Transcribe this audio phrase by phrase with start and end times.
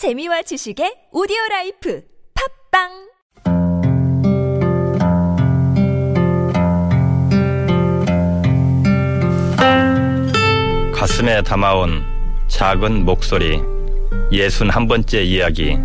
[0.00, 2.02] 재미와 지식의 오디오 라이프
[2.72, 2.88] 팟빵!
[10.94, 12.02] 가슴에 담아온
[12.48, 13.60] 작은 목소리
[14.32, 15.76] 예순 한 번째 이야기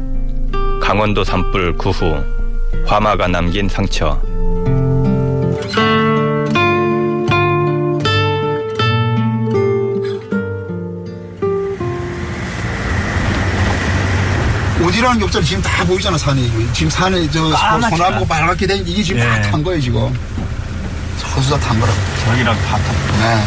[0.81, 2.15] 강원도 산불 그 후
[2.85, 4.21] 화마가 남긴 상처
[14.85, 15.45] 어디라는 게 없잖아.
[15.45, 16.51] 지금 다 보이잖아, 산이.
[16.73, 19.25] 지금 산에 저 까맣게 소나무가 빨갛게 된 이게 지금 예.
[19.25, 20.13] 다탄 거예요, 지금.
[21.17, 21.97] 저수 다 탄 거라고.
[22.25, 22.93] 저기랑 다 탔.
[23.19, 23.43] 네.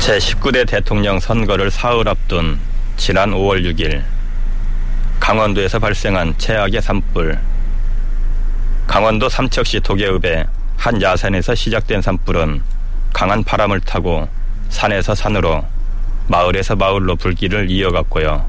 [0.00, 2.58] 제19대 대통령 선거를 사흘 앞둔
[2.96, 4.02] 지난 5월 6일
[5.20, 7.38] 강원도에서 발생한 최악의 산불
[8.88, 10.44] 강원도 삼척시 도계읍의
[10.76, 12.62] 한 야산에서 시작된 산불은
[13.12, 14.28] 강한 바람을 타고
[14.70, 15.64] 산에서 산으로
[16.26, 18.44] 마을에서 마을로 불길을 이어갔고요.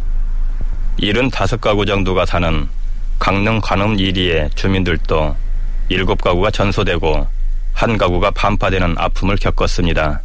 [1.00, 2.68] 75가구 정도가 사는
[3.20, 5.36] 강릉 관음 1리의 주민들도
[5.90, 7.28] 7가구가 전소되고
[7.74, 10.22] 한 가구가 반파되는 아픔을 겪었습니다.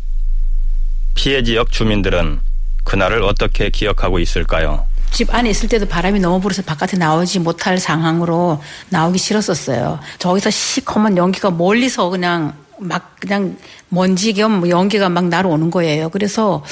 [1.14, 2.40] 피해 지역 주민들은
[2.84, 4.86] 그날을 어떻게 기억하고 있을까요?
[5.10, 9.98] 집 안에 있을 때도 바람이 너무 불어서 바깥에 나오지 못할 상황으로 나오기 싫었었어요.
[10.18, 13.56] 저기서 시커먼 연기가 멀리서 그냥 막 그냥
[13.88, 16.10] 먼지 겸 연기가 막 날아오는 거예요.
[16.10, 16.62] 그래서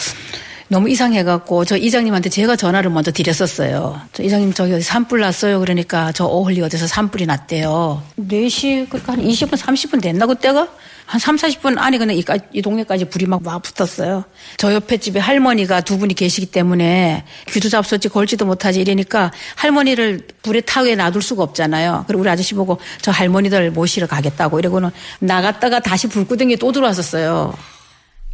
[0.68, 4.00] 너무 이상해갖고 저 이장님한테 제가 전화를 먼저 드렸었어요.
[4.12, 5.60] 저 이장님 저기 산불 났어요.
[5.60, 8.02] 그러니까 저 어홀리 어디서 산불이 났대요.
[8.18, 10.68] 4시 그러니까 한 20분 30분 됐나 그때가?
[11.06, 14.24] 한 3, 40분 안에 그냥 이, 이 동네까지 불이 막, 막 붙었어요.
[14.56, 20.60] 저 옆에 집에 할머니가 두 분이 계시기 때문에 귀도 잡섰지 걸지도 못하지 이러니까 할머니를 불에
[20.62, 22.04] 타게 놔둘 수가 없잖아요.
[22.08, 27.54] 그리고 우리 아저씨 보고 저 할머니들 모시러 가겠다고 이러고는 나갔다가 다시 불구덩이에 또 들어왔었어요.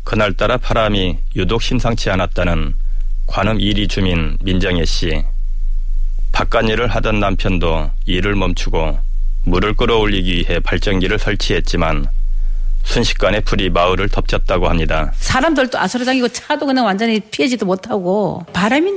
[0.04, 2.74] 그날따라 바람이 유독 심상치 않았다는
[3.26, 5.22] 관음 1리 주민 민정혜 씨.
[6.32, 8.98] 바깥 일을 하던 남편도 일을 멈추고
[9.44, 12.06] 물을 끌어올리기 위해 발전기를 설치했지만
[12.84, 15.12] 순식간에 불이 마을을 덮쳤다고 합니다.
[15.16, 18.90] 사람들도 아수라장이고 차도 그냥 완전히 피하지도 못하고 바람이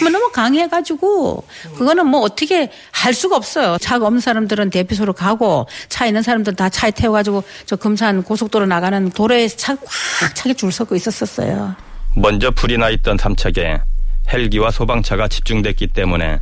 [0.00, 1.44] 너무너무 강해가지고
[1.76, 3.78] 그거는 뭐 어떻게 할 수가 없어요.
[3.78, 9.10] 차가 없는 사람들은 대피소로 가고 차 있는 사람들은 다 차에 태워가지고 저 금산 고속도로 나가는
[9.10, 9.72] 도로에 차
[10.20, 11.74] 꽉 차게 줄 서고 있었었어요.
[12.14, 13.80] 먼저 불이 나 있던 삼척에
[14.30, 16.40] 헬기와 소방차가 집중됐기 때문에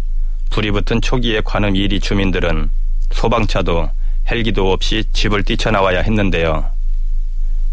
[0.50, 2.68] 불이 붙은 초기의 관음 1리 주민들은
[3.12, 3.88] 소방차도
[4.30, 6.70] 헬기도 없이 집을 뛰쳐나와야 했는데요.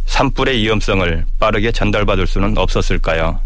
[0.07, 3.39] 산불의 위험성을 빠르게 전달받을 수는 없었을까요?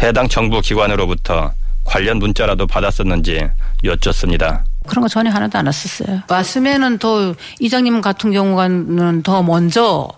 [0.00, 1.52] 해당 정부 기관으로부터
[1.84, 3.48] 관련 문자라도 받았었는지
[3.82, 4.64] 여쭙습니다.
[4.86, 6.22] 그런 거 전혀 하나도 안 왔었어요.
[6.28, 10.08] 왔으면은 더 이장님 같은 경우는 더 먼저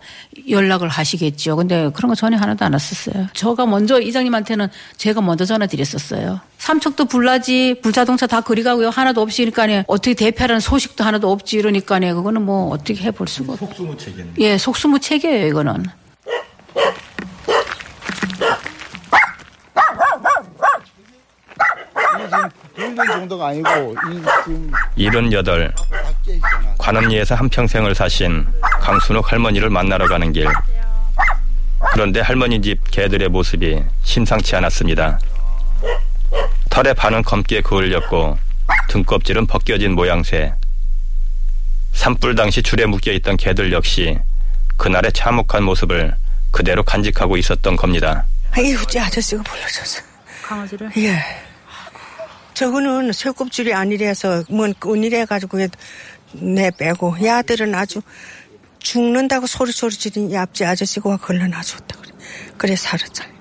[0.49, 1.57] 연락을 하시겠죠.
[1.57, 3.29] 근데 그런 거 전혀 하나도 안 왔었어요.
[3.33, 6.41] 저가 먼저 이장님한테는 제가 먼저 전화 드렸었어요.
[6.61, 8.91] 삼척도 불나지 불자동차 다 그리 가고요.
[8.91, 13.69] 하나도 없으니까네 어떻게 대피하라는 소식도 하나도 없지 이러니까네 그거는 뭐 어떻게 해볼 수가 없어요.
[13.69, 14.31] 속수무책이네.
[14.39, 15.85] 예, 속수무책이에요 이거는.
[23.07, 25.85] 정도가 아니고, 이 지금 78다
[26.25, 26.75] 깨지잖아.
[26.79, 28.47] 관음리에서 한평생을 사신
[28.81, 30.47] 강순옥 할머니를 만나러 가는 길.
[31.93, 35.19] 그런데 할머니 집 개들의 모습이 심상치 않았습니다.
[36.81, 38.39] 털의 반은 검게 그을렸고
[38.89, 40.55] 등껍질은 벗겨진 모양새.
[41.93, 44.19] 산불 당시 줄에 묶여 있던 개들 역시
[44.79, 46.15] 그날의 참혹한 모습을
[46.51, 48.25] 그대로 간직하고 있었던 겁니다.
[48.53, 50.03] 아이고, 저 아저씨가 불러줘서.
[50.43, 50.91] 강아지를?
[50.97, 51.23] 예.
[52.55, 55.59] 저거는 쇠껍질이 아니라서, 뭔 은이래가지고
[56.33, 58.01] 내 빼고, 야들은 아주
[58.79, 61.99] 죽는다고 소리 소리 지른 얍지 아저씨가 걸러 놔줬다.
[62.01, 62.13] 그래.
[62.57, 63.40] 그래, 살았잖아요.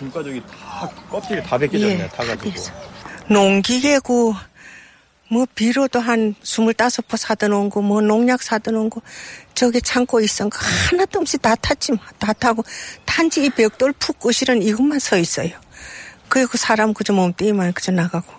[0.00, 2.08] 불가족이 다 껍질이 다 예, 벗겨졌네.
[2.08, 2.50] 다 타가지고.
[2.50, 2.72] 돼서.
[3.28, 4.34] 농기계고,
[5.28, 9.02] 뭐, 비료도 한 스물다섯 포 사다 놓은 거, 뭐, 농약 사다 놓은 거,
[9.54, 10.58] 저기 창고에 있은 거
[10.90, 12.00] 하나도 없이 다 탔지, 뭐.
[12.18, 12.64] 다 타고,
[13.04, 15.50] 단지 이 벽돌 푹 끄시는 이것만 서 있어요.
[16.28, 18.32] 그리고 사람 그저 몸뚱이만 그저 나가고.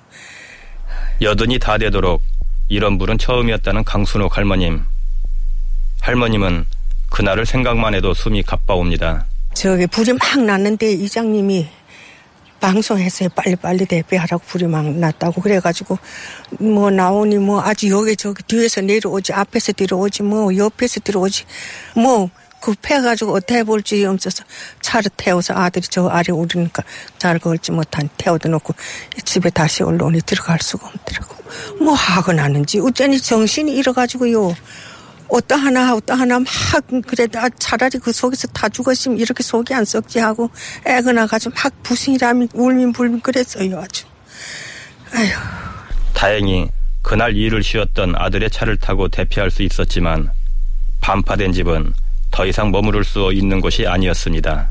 [1.21, 2.23] 여든이 다 되도록
[2.69, 4.83] 이런 불은 처음이었다는 강순옥 할머님.
[6.01, 6.65] 할머님은
[7.11, 9.25] 그날을 생각만 해도 숨이 가빠옵니다.
[9.61, 11.67] 저기 불이 막 났는데 이장님이
[12.59, 15.99] 방송에서 빨리빨리 대피하라고 불이 막 났다고 그래가지고
[16.59, 21.45] 뭐 나오니 뭐 아주 여기 저기 뒤에서 내려오지 앞에서 들어오지 뭐 옆에서 들어오지
[21.95, 24.43] 뭐 급해가지고 어떻게 해볼지 없어서
[24.81, 26.81] 차를 태워서 아들이 저 아래 오르니까
[27.19, 28.73] 잘 걸지 못한 태워다 놓고
[29.25, 31.35] 집에 다시 올라오니 들어갈 수가 없더라고.
[31.79, 32.79] 뭐 하고 나는지.
[32.79, 34.55] 어쩌니 정신이 잃어가지고요
[35.31, 36.47] 어떠 하나 어떠 하나 막
[37.07, 40.49] 그래도 아, 차라리 그 속에서 다 죽었으면 이렇게 속이 안 썩지 하고
[40.85, 44.05] 애가 나가지고 막 부승이라면 울민 불민 그랬어요 아주.
[45.13, 45.29] 아휴,
[46.13, 46.67] 다행히
[47.01, 50.29] 그날 일을 쉬었던 아들의 차를 타고 대피할 수 있었지만
[50.99, 51.93] 반파된 집은
[52.29, 54.69] 더 이상 머무를 수 있는 곳이 아니었습니다.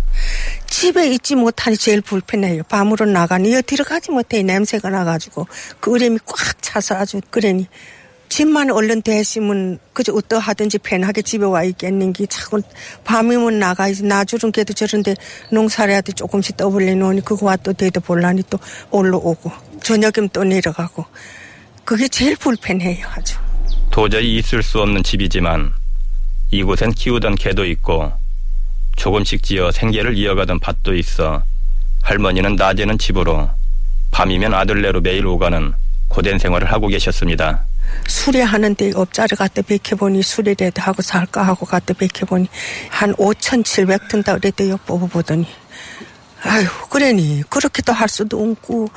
[0.66, 2.62] 집에 있지 못하니 제일 불편해요.
[2.64, 4.42] 밤으로 나가니 여 들어가지 못해.
[4.42, 5.46] 냄새가 나가지고.
[5.78, 7.66] 그 으렘이 꽉 차서 아주 그러니
[8.30, 12.62] 집만 얼른 됐으면 그저 어떠하든지 편하게 집에 와 있겠는기 자꾸
[13.04, 15.16] 밤이면 나가야지 나주는 걔도 저런데
[15.50, 18.56] 농사를 해야 돼 조금씩 떠벌려 놓으니 그거 와또 대도 볼라니 또
[18.92, 19.50] 올라오고
[19.82, 21.04] 저녁이면 또 내려가고.
[21.84, 23.36] 그게 제일 불편해요 아주.
[23.90, 25.72] 도저히 있을 수 없는 집이지만
[26.52, 28.12] 이곳엔 키우던 개도 있고
[28.94, 31.42] 조금씩 지어 생계를 이어가던 밭도 있어.
[32.02, 33.50] 할머니는 낮에는 집으로
[34.12, 35.74] 밤이면 아들네로 매일 오가는
[36.10, 37.64] 고된 생활을 하고 계셨습니다.
[38.06, 42.48] 수리하는데 업자를 갖다 베켜보니 수리라도 하고 살까 하고 갖다 베켜보니
[42.90, 45.46] 한 5,700 든다 그랬대요 뽑아보더니.
[46.42, 48.88] 아유 그러니 그렇게도 할 수도 없고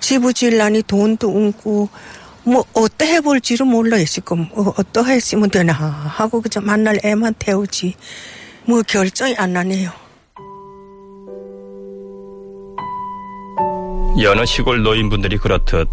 [0.00, 1.88] 지으려니 돈도 없고
[2.44, 4.48] 뭐 어떠 해볼지를 몰라요 지금.
[4.52, 7.94] 어, 어떠 했으면 되나 하고 그저 만날 애만 태우지.
[8.64, 9.90] 뭐 결정이 안 나네요.
[14.20, 15.88] 여느 시골 노인분들이 그렇듯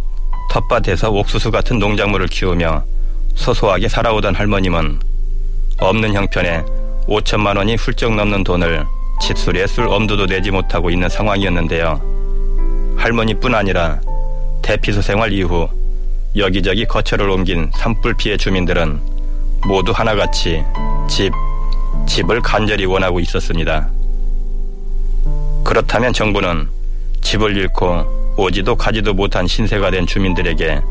[0.49, 2.83] 텃밭에서 옥수수 같은 농작물을 키우며
[3.35, 4.99] 소소하게 살아오던 할머님은
[5.79, 6.63] 없는 형편에
[7.07, 8.85] 5천만 원이 훌쩍 넘는 돈을
[9.21, 12.95] 집수리에 쓸 엄두도 내지 못하고 있는 상황이었는데요.
[12.97, 13.99] 할머니뿐 아니라
[14.61, 15.67] 대피소 생활 이후
[16.35, 18.99] 여기저기 거처를 옮긴 산불 피해 주민들은
[19.67, 20.63] 모두 하나같이
[21.07, 21.31] 집,
[22.07, 23.89] 집을 간절히 원하고 있었습니다.
[25.63, 26.67] 그렇다면 정부는
[27.21, 30.81] 집을 잃고 오지도 가지도 못한 신세가 된 주민들에게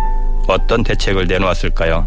[0.49, 2.07] 어떤 대책을 내놓았을까요?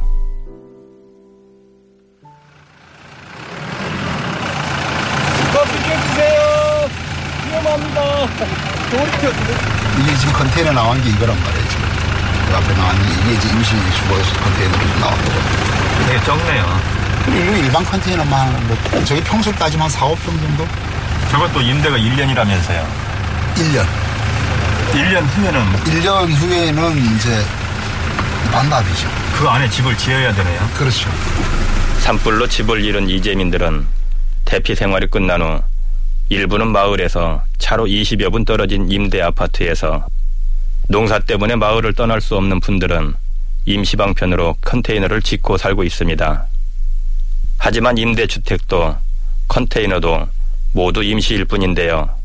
[5.68, 6.90] 비켜주세요.
[7.48, 8.02] 위험합니다.
[8.90, 9.30] 돌이켜.
[10.00, 11.36] 이게 지금 컨테이너 나온 게 이거란
[11.70, 11.86] 지금.
[12.50, 16.08] 그 앞에 나온 게 이게 이제 임시 주거 컨테이너로 나온 거거든요.
[16.08, 16.98] 되게 적네요.
[17.28, 20.66] 이거 일반 컨테이너만, 뭐, 저기 평소 따지면 4, 5평 정도?
[21.30, 22.86] 저것도 임대가 1년이라면서요.
[23.56, 23.86] 1년.
[24.92, 27.44] 1년 후면은 1년 후에는 이제
[28.52, 29.08] 반납이죠.
[29.38, 30.60] 그 안에 집을 지어야 되네요.
[30.78, 31.10] 그렇죠.
[32.00, 33.86] 산불로 집을 잃은 이재민들은
[34.46, 35.62] 대피 생활이 끝난 후
[36.30, 40.06] 일부는 마을에서 차로 20여 분 떨어진 임대 아파트에서
[40.90, 43.14] 농사 때문에 마을을 떠날 수 없는 분들은
[43.66, 46.46] 임시방편으로 컨테이너를 짓고 살고 있습니다.
[47.58, 48.96] 하지만 임대주택도
[49.50, 50.28] 컨테이너도
[50.74, 52.17] 모두 임시일 뿐인데요.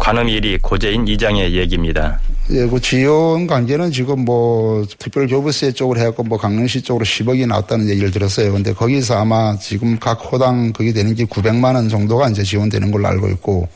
[0.00, 2.18] 관음 1위 고재인 이장의 얘기입니다.
[2.50, 8.10] 예, 그 지원 관계는 지금 뭐 특별교부세 쪽으로 해갖고 뭐 강릉시 쪽으로 10억이 나왔다는 얘기를
[8.10, 8.50] 들었어요.
[8.52, 13.08] 근데 거기서 아마 지금 각 호당 그게 되는 게 900만 원 정도가 이제 지원되는 걸로
[13.08, 13.68] 알고 있고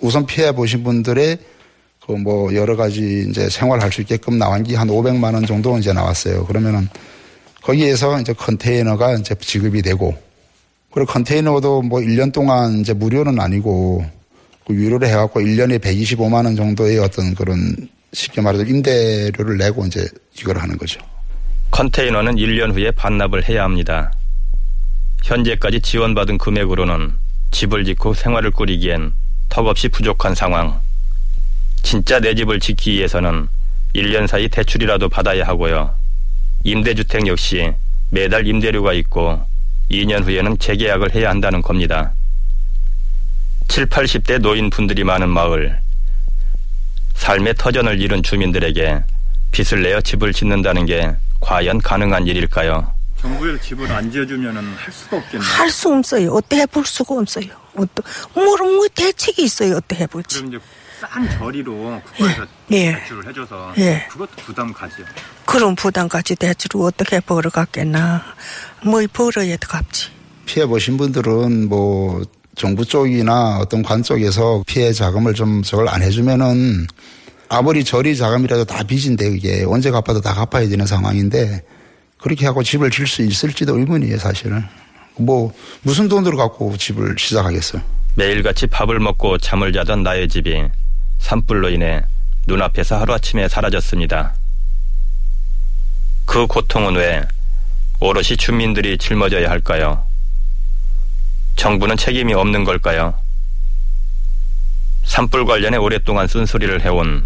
[0.00, 1.38] 우선 피해 보신 분들의
[2.06, 5.92] 그 뭐 여러 가지 이제 생활할 수 있게끔 나온 게 한 500만 원 정도 이제
[5.92, 6.44] 나왔어요.
[6.46, 6.88] 그러면은
[7.62, 10.12] 거기에서 이제 컨테이너가 이제 지급이 되고
[10.92, 14.21] 그리고 컨테이너도 뭐 1년 동안 이제 무료는 아니고 그
[14.70, 17.76] 유료를 해갖고 1년에 125만 원 정도의 어떤 그런
[18.12, 20.06] 쉽게 말해서 임대료를 내고 이제
[20.38, 21.00] 이걸 하는 거죠.
[21.70, 24.12] 컨테이너는 1년 후에 반납을 해야 합니다.
[25.22, 27.12] 현재까지 지원받은 금액으로는
[27.50, 29.12] 집을 짓고 생활을 꾸리기엔
[29.48, 30.80] 턱없이 부족한 상황.
[31.82, 33.48] 진짜 내 집을 짓기 위해서는
[33.94, 35.94] 1년 사이 대출이라도 받아야 하고요.
[36.64, 37.72] 임대주택 역시
[38.10, 39.40] 매달 임대료가 있고
[39.90, 42.12] 2년 후에는 재계약을 해야 한다는 겁니다.
[43.72, 45.80] 7, 80대 노인분들이 많은 마을.
[47.14, 49.02] 삶의 터전을 잃은 주민들에게
[49.50, 51.10] 빚을 내어 집을 짓는다는 게
[51.40, 52.92] 과연 가능한 일일까요?
[53.18, 55.42] 정부에서 집을 안 지어주면 할 수가 없겠네.
[55.42, 58.02] 할수 없어요 어떠 해볼 수가 없어요 어떠
[58.34, 60.64] 뭐뭐 뭐 대책이 있어요 어떠 해볼지 그럼 이제
[61.00, 62.92] 싼 저리로 국가에서 예.
[62.96, 64.06] 대출을 해줘서 예.
[64.10, 65.02] 그것도 부담 가죠.
[65.46, 68.22] 그런 부담까지 대출을 어떻게 벌어갔겠나
[68.84, 70.10] 뭐 벌어야 갚지
[70.44, 72.22] 피해 보신 분들은 뭐
[72.54, 76.86] 정부 쪽이나 어떤 관 쪽에서 피해 자금을 좀 저걸 안 해주면은
[77.48, 81.62] 아무리 저리 자금이라도 다 빚인데 그게 언제 갚아도 다 갚아야 되는 상황인데
[82.20, 84.62] 그렇게 하고 집을 질 수 있을지도 의문이에요 사실은.
[85.16, 87.82] 뭐 무슨 돈으로 갖고 집을 시작하겠어요.
[88.14, 90.64] 매일같이 밥을 먹고 잠을 자던 나의 집이
[91.18, 92.02] 산불로 인해
[92.46, 94.34] 눈앞에서 하루아침에 사라졌습니다.
[96.24, 97.22] 그 고통은 왜
[98.00, 100.06] 오롯이 주민들이 짊어져야 할까요?
[101.62, 103.14] 정부는 책임이 없는 걸까요?
[105.04, 107.22] 산불 관련해 오랫동안 쓴소리를 해온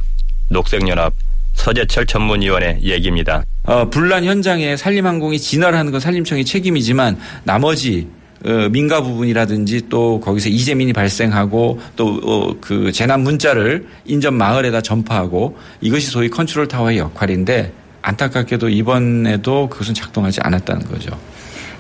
[0.50, 1.14] 녹색연합
[1.54, 3.44] 서재철 전문위원의 얘기입니다.
[3.62, 8.08] 어, 불난 현장에 산림항공이 진화를 하는 건 산림청의 책임이지만 나머지
[8.44, 16.28] 어, 민가 부분이라든지 또 거기서 이재민이 발생하고 또그 재난 문자를 인접 마을에다 전파하고 이것이 소위
[16.28, 21.18] 컨트롤 타워의 역할인데 안타깝게도 이번에도 그것은 작동하지 않았다는 거죠.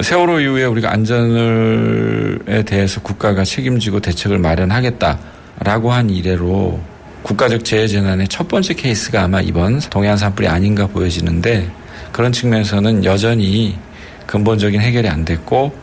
[0.00, 6.78] 세월호 이후에 우리가 안전에 대해서 국가가 책임지고 대책을 마련하겠다라고 한 이래로
[7.22, 11.70] 국가적 재해 재난의 첫 번째 케이스가 아마 이번 동해안 산불이 아닌가 보여지는데
[12.12, 13.78] 그런 측면에서는 여전히
[14.26, 15.74] 근본적인 해결이 안 됐고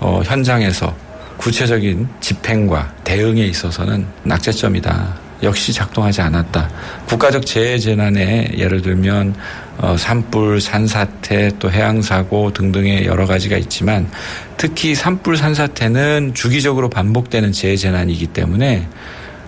[0.00, 0.94] 어, 현장에서
[1.38, 5.31] 구체적인 집행과 대응에 있어서는 낙제점이다.
[5.42, 6.70] 역시 작동하지 않았다.
[7.06, 9.34] 국가적 재해 재난에 예를 들면
[9.78, 14.08] 어, 산불, 산사태, 또 해양사고 등등의 여러 가지가 있지만
[14.56, 18.86] 특히 산불, 산사태는 주기적으로 반복되는 재해 재난이기 때문에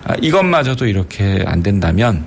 [0.03, 2.25] 아, 이것마저도 이렇게 안 된다면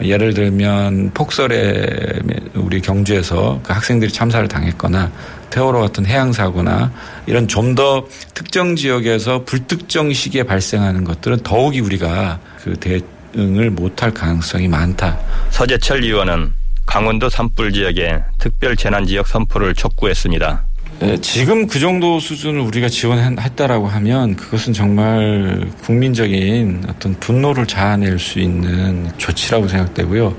[0.00, 2.20] 예를 들면 폭설에
[2.54, 5.10] 우리 경주에서 그 학생들이 참사를 당했거나
[5.52, 6.90] 세월호 같은 해양 사고나
[7.26, 14.68] 이런 좀 더 특정 지역에서 불특정 시기에 발생하는 것들은 더욱이 우리가 그 대응을 못할 가능성이
[14.68, 15.18] 많다.
[15.50, 16.52] 서재철 의원은
[16.84, 20.64] 강원도 산불 지역에 특별 재난 지역 선포를 촉구했습니다.
[21.02, 28.38] 네, 지금 그 정도 수준을 우리가 지원했다라고 하면 그것은 정말 국민적인 어떤 분노를 자아낼 수
[28.38, 30.32] 있는 조치라고 생각되고요.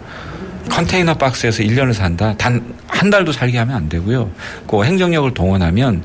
[0.70, 2.34] 컨테이너 박스에서 1년을 산다.
[2.38, 2.63] 단
[3.03, 4.32] 한 달도 살게 하면 안 되고요.
[4.67, 6.03] 그 행정력을 동원하면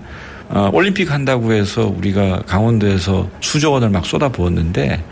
[0.49, 5.05] 어, 올림픽 한다고 해서 우리가 강원도에서 수조 원을 막 쏟아 부었는데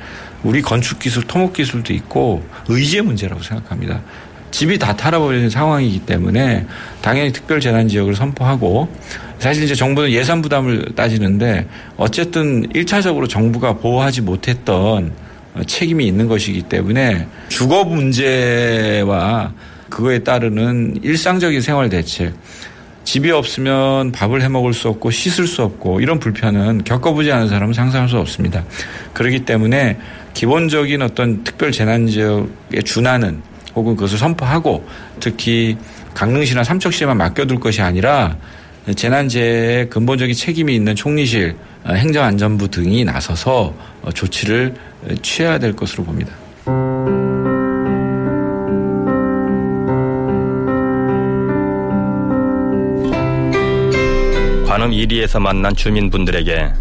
[0.43, 4.01] 우리 건축 기술, 토목 기술도 있고 의지의 문제라고 생각합니다.
[4.57, 6.65] 집이 다 타라버리는 상황이기 때문에
[7.03, 8.89] 당연히 특별 재난 지역을 선포하고
[9.39, 15.13] 사실 이제 정부는 예산 부담을 따지는데 어쨌든 1차적으로 정부가 보호하지 못했던
[15.67, 19.53] 책임이 있는 것이기 때문에 주거 문제와
[19.91, 22.33] 그거에 따르는 일상적인 생활 대책
[23.05, 27.75] 집이 없으면 밥을 해 먹을 수 없고 씻을 수 없고 이런 불편은 겪어보지 않은 사람은
[27.75, 28.65] 상상할 수 없습니다.
[29.13, 29.99] 그렇기 때문에
[30.33, 33.43] 기본적인 어떤 특별 재난 지역에 준하는
[33.77, 34.89] 혹은 그것을 선포하고
[35.21, 35.77] 특히
[36.15, 38.37] 강릉시나 삼척시에만 맡겨둘 것이 아니라
[38.97, 41.55] 재난재해 근본적인 책임이 있는 총리실,
[41.87, 43.75] 행정안전부 등이 나서서
[44.15, 44.75] 조치를
[45.23, 46.33] 취해야 될 것으로 봅니다.
[54.67, 56.73] 관음 1위에서 만난 주민분들에게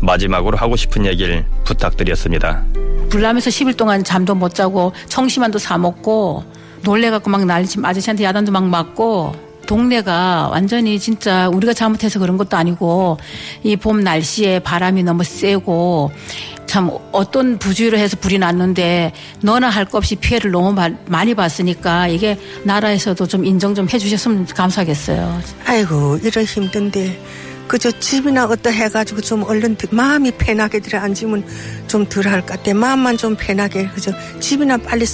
[0.00, 2.64] 마지막으로 하고 싶은 얘기를 부탁드렸습니다.
[3.10, 6.44] 불나면서 10일 동안 잠도 못 자고 청심환도 사 먹고
[6.82, 9.34] 놀래갖고 막 난리 아저씨한테 야단도 막 맞고
[9.66, 13.18] 동네가 완전히 진짜 우리가 잘못해서 그런 것도 아니고
[13.62, 16.10] 이 봄 날씨에 바람이 너무 세고
[16.66, 19.12] 참 어떤 부주의로 해서 불이 났는데
[19.42, 20.74] 너나 할 것 없이 피해를 너무
[21.06, 25.40] 많이 봤으니까 이게 나라에서도 좀 인정 좀 해주셨으면 감사하겠어요.
[25.66, 27.20] 아이고 이런 힘든데
[27.70, 31.44] 그저 집이나 어떠 해가지고 좀 얼른 마음이 편하게 들어 앉으면
[31.86, 32.74] 좀 덜 할 것 같아.
[32.74, 34.10] 마음만 좀 편하게 그저
[34.40, 35.06] 집이나 빨리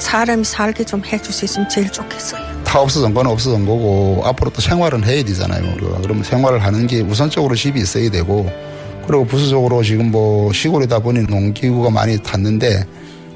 [0.00, 2.64] 사람이 살게 좀 해주셨으면 제일 좋겠어요.
[2.64, 5.72] 다 없어진 건 없어진 거고 앞으로 또 생활은 해야 되잖아요.
[5.76, 6.00] 우리가.
[6.02, 8.50] 그러면 생활을 하는 게 우선적으로 집이 있어야 되고
[9.06, 12.86] 그리고 부수적으로 지금 뭐 시골이다 보니 농기구가 많이 탔는데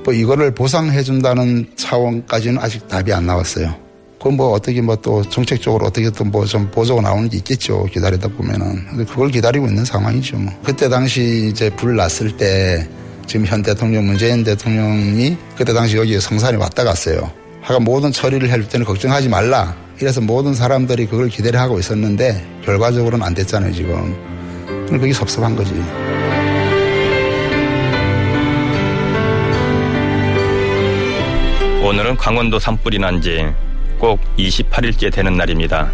[0.04, 3.83] 뭐 이거를 보상해 준다는 차원까지는 아직 답이 안 나왔어요.
[4.24, 7.84] 그건 뭐 어떻게 뭐 또 정책적으로 어떻게 또 뭐 좀 보조가 나오는 게 있겠죠.
[7.92, 9.04] 기다리다 보면은.
[9.06, 10.38] 그걸 기다리고 있는 상황이죠.
[10.38, 10.50] 뭐.
[10.64, 12.88] 그때 당시 이제 불 났을 때
[13.26, 17.30] 지금 현 대통령 문재인 대통령이 그때 당시 여기에 성산에 왔다 갔어요.
[17.60, 19.76] 하가 모든 처리를 할 때는 걱정하지 말라.
[20.00, 24.16] 이래서 모든 사람들이 그걸 기대를 하고 있었는데 결과적으로는 안 됐잖아요, 지금.
[24.88, 25.74] 그게 섭섭한 거지.
[31.82, 33.44] 오늘은 강원도 산불이 난 지
[34.04, 35.90] 꼭 28일째 되는 날입니다.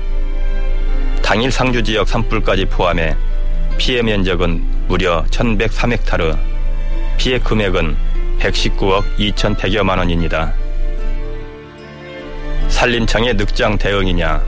[1.22, 3.14] 당일 상주 지역 산불까지 포함해
[3.78, 6.36] 피해 면적은 무려 1103헥타르,
[7.18, 7.96] 피해 금액은
[8.40, 10.52] 119억 2,100여만 원입니다.
[12.68, 14.42] 산림청의 늑장 대응이냐,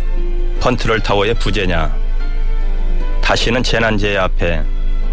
[0.59, 1.95] 컨트롤 타워의 부재냐,
[3.21, 4.65] 다시는 재난재해 앞에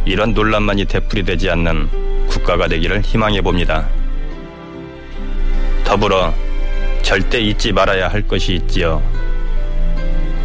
[0.06, 3.88] 이런 논란만이 되풀이되지 않는 국가가 되기를 희망해 봅니다.
[5.84, 6.34] 더불어
[7.10, 9.02] 절대 잊지 말아야 할 것이 있지요.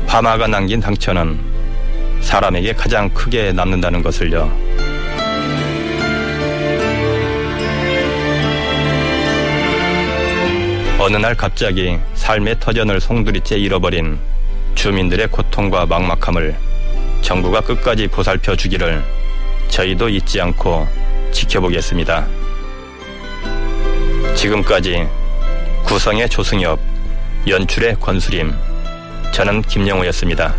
[0.07, 1.39] 화마가 남긴 상처는
[2.23, 4.51] 사람에게 가장 크게 남는다는 것을요.
[10.99, 14.19] 어느 날 갑자기 삶의 터전을 송두리째 잃어버린
[14.75, 16.57] 주민들의 고통과 막막함을
[17.21, 19.05] 정부가 끝까지 보살펴 주기를
[19.69, 20.89] 저희도 잊지 않고
[21.31, 22.27] 지켜보겠습니다.
[24.35, 25.07] 지금까지
[25.85, 26.79] 구성의 조승엽,
[27.47, 28.53] 연출의 권수림,
[29.33, 30.55] 저는 김영우였습니다.